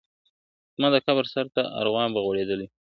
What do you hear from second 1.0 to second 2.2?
قبر سر ته ارغوان به